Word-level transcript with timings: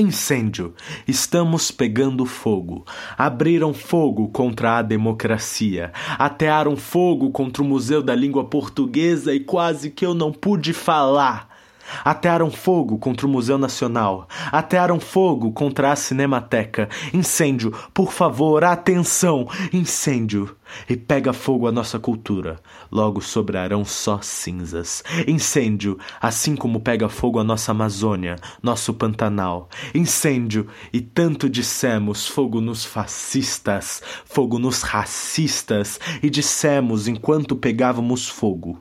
Incêndio! 0.00 0.74
Estamos 1.06 1.70
pegando 1.70 2.24
fogo. 2.24 2.84
Abriram 3.16 3.74
fogo 3.74 4.28
contra 4.28 4.78
a 4.78 4.82
democracia. 4.82 5.92
Atearam 6.18 6.76
fogo 6.76 7.30
contra 7.30 7.62
o 7.62 7.66
Museu 7.66 8.02
da 8.02 8.14
Língua 8.14 8.44
Portuguesa 8.44 9.34
e 9.34 9.40
quase 9.40 9.90
que 9.90 10.04
eu 10.04 10.14
não 10.14 10.32
pude 10.32 10.72
falar. 10.72 11.59
Atearam 12.04 12.50
fogo 12.50 12.98
contra 12.98 13.26
o 13.26 13.30
Museu 13.30 13.58
Nacional. 13.58 14.28
Atearam 14.52 15.00
fogo 15.00 15.52
contra 15.52 15.92
a 15.92 15.96
Cinemateca. 15.96 16.88
Incêndio, 17.12 17.72
por 17.92 18.12
favor, 18.12 18.64
atenção! 18.64 19.48
Incêndio! 19.72 20.56
E 20.88 20.96
pega 20.96 21.32
fogo 21.32 21.66
a 21.66 21.72
nossa 21.72 21.98
cultura. 21.98 22.60
Logo 22.90 23.20
sobrarão 23.20 23.84
só 23.84 24.20
cinzas. 24.22 25.02
Incêndio, 25.26 25.98
assim 26.20 26.56
como 26.56 26.80
pega 26.80 27.08
fogo 27.08 27.38
a 27.38 27.44
nossa 27.44 27.72
Amazônia, 27.72 28.36
nosso 28.62 28.94
Pantanal. 28.94 29.68
Incêndio, 29.94 30.68
e 30.92 31.00
tanto 31.00 31.48
dissemos 31.48 32.26
fogo 32.26 32.60
nos 32.60 32.84
fascistas, 32.84 34.02
fogo 34.24 34.58
nos 34.58 34.82
racistas, 34.82 35.98
e 36.22 36.30
dissemos 36.30 37.08
enquanto 37.08 37.56
pegávamos 37.56 38.28
fogo. 38.28 38.80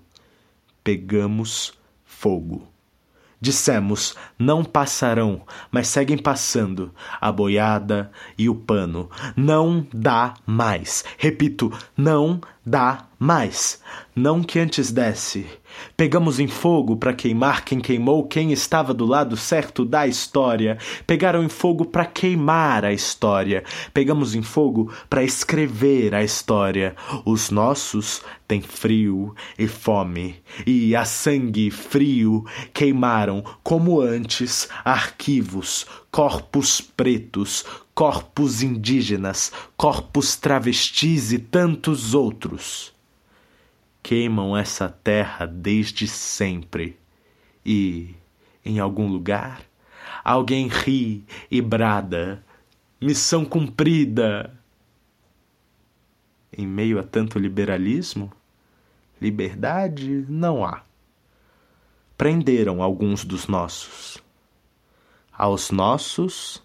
Pegamos 0.84 1.73
fogo. 2.05 2.68
Dissemos: 3.41 4.16
não 4.38 4.63
passarão, 4.63 5.43
mas 5.71 5.88
seguem 5.88 6.17
passando 6.17 6.93
a 7.21 7.31
boiada 7.31 8.12
e 8.38 8.49
o 8.49 8.55
pano. 8.55 9.09
Não 9.35 9.88
dá 9.93 10.34
mais. 10.45 11.05
Repito, 11.17 11.71
não 11.95 12.41
dá 12.65 13.09
mais. 13.20 13.82
Não 14.16 14.41
que 14.41 14.58
antes 14.58 14.91
desse. 14.94 15.46
Pegamos 15.96 16.40
em 16.40 16.48
fogo 16.48 16.96
para 16.96 17.14
queimar 17.14 17.66
quem 17.66 17.80
queimou 17.80 18.26
quem 18.26 18.52
estava 18.54 18.94
do 18.94 19.05
lado 19.05 19.36
certo 19.36 19.84
da 19.84 20.08
história. 20.08 20.77
Pegaram 21.05 21.44
em 21.44 21.50
fogo 21.50 21.84
para 21.84 22.05
queimar 22.05 22.86
a 22.86 22.94
história. 22.94 23.63
Pegamos 23.94 24.35
em 24.35 24.41
fogo 24.41 24.91
para 25.10 25.21
escrever 25.21 26.16
a 26.16 26.24
história. 26.24 26.96
Os 27.26 27.52
nossos 27.52 28.21
têm 28.48 28.62
frio 28.62 29.36
e 29.58 29.68
fome, 29.68 30.38
e 30.65 30.96
a 30.96 31.05
sangue 31.05 31.70
frio 31.70 32.46
queimaram 32.74 33.43
como 33.62 34.02
antes 34.02 34.68
arquivos, 34.84 35.86
corpos 36.10 36.82
pretos, 36.82 37.63
corpos 37.93 38.63
indígenas, 38.63 39.52
corpos 39.77 40.36
travestis 40.36 41.32
e 41.32 41.38
tantos 41.38 42.13
outros. 42.13 42.98
Queimam 44.02 44.58
essa 44.58 44.90
terra 44.90 45.46
desde 45.46 46.08
sempre 46.08 46.98
e, 47.66 48.16
em 48.66 48.80
algum 48.80 49.08
lugar, 49.08 49.62
alguém 50.24 50.68
ri 50.68 51.26
e 51.52 51.62
brada: 51.62 52.44
missão 53.00 53.46
cumprida! 53.46 54.58
Em 56.52 56.66
meio 56.66 57.00
a 57.00 57.04
tanto 57.04 57.38
liberalismo, 57.38 58.32
liberdade 59.22 60.26
não 60.27 60.66
há. 60.66 60.84
Prenderam 62.18 62.82
alguns 62.82 63.24
dos 63.24 63.48
nossos. 63.48 64.18
Aos 65.31 65.72
nossos, 65.72 66.62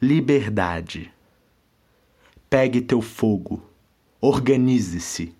liberdade. 0.00 1.12
Pegue 2.48 2.80
teu 2.80 3.00
fogo, 3.00 3.62
organize-se. 4.20 5.34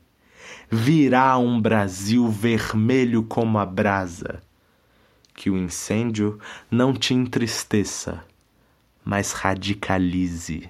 Virá 0.71 1.39
um 1.39 1.61
Brasil 1.61 2.29
vermelho 2.29 3.23
como 3.23 3.59
a 3.59 3.65
brasa. 3.65 4.43
Que 5.33 5.49
o 5.49 5.57
incêndio 5.57 6.41
não 6.71 6.93
te 6.93 7.15
entristeça, 7.15 8.25
mas 9.05 9.33
radicalize. 9.33 10.69